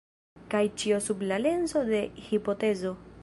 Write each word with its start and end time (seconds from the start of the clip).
Kaj 0.53 0.61
ĉio 0.83 0.97
sub 1.09 1.21
la 1.33 1.37
lenso 1.45 1.85
de 1.91 2.01
hipotezo. 2.31 2.95